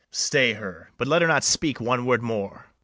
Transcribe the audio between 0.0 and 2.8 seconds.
Stay her, but let her not speak one word more.